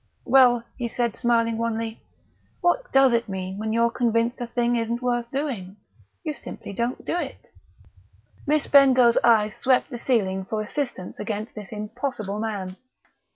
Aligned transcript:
"Well," 0.25 0.63
he 0.77 0.87
said, 0.87 1.15
smiling 1.15 1.59
wanly, 1.59 2.01
"what 2.61 2.91
does 2.91 3.13
it 3.13 3.29
mean 3.29 3.59
when 3.59 3.71
you're 3.71 3.91
convinced 3.91 4.41
a 4.41 4.47
thing 4.47 4.75
isn't 4.75 5.03
worth 5.03 5.29
doing? 5.29 5.75
You 6.23 6.33
simply 6.33 6.73
don't 6.73 7.05
do 7.05 7.15
it." 7.17 7.51
Miss 8.47 8.65
Bengough's 8.65 9.19
eyes 9.23 9.53
swept 9.55 9.91
the 9.91 9.99
ceiling 9.99 10.43
for 10.45 10.59
assistance 10.59 11.19
against 11.19 11.53
this 11.53 11.71
impossible 11.71 12.39
man. 12.39 12.77